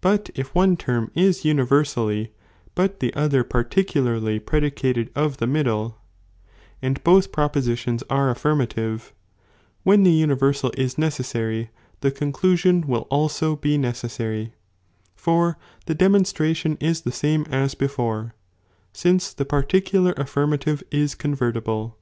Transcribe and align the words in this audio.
But 0.00 0.30
if 0.34 0.52
one 0.52 0.76
term 0.76 1.12
is 1.14 1.44
universally 1.44 2.32
but 2.74 2.98
the 2.98 3.14
other 3.14 3.44
j 3.44 3.46
ifoneimi 3.46 3.50
particularly 3.50 4.38
(predicated 4.40 5.10
of 5.14 5.36
the 5.36 5.46
middle), 5.46 5.96
and 6.82 7.00
both 7.04 7.26
^''"1^ 7.26 7.28
{^j, 7.28 7.32
propositions 7.34 8.02
arc 8.10 8.36
affirmative, 8.36 9.14
when 9.84 10.02
the 10.02 10.10
universal 10.10 10.70
is 10.76 10.96
HECctsaiy 10.96 10.96
ihe 10.96 10.98
necessary 10.98 11.70
the 12.00 12.10
conclusion 12.10 12.80
will 12.88 13.06
also 13.10 13.54
be 13.54 13.78
necessary, 13.78 14.46
^^"™''bBi 15.14 15.14
for 15.14 15.56
the 15.86 15.94
demonstration 15.94 16.76
is 16.80 17.02
the 17.02 17.12
same 17.12 17.46
as 17.48 17.76
before, 17.76 18.34
since 18.92 19.38
noi 19.38 19.38
when'r 19.38 19.38
ii 19.38 19.38
i 19.38 19.38
the 19.38 19.50
particular 19.50 20.12
affirmative 20.16 20.82
is 20.90 21.14
convertible. 21.14 21.96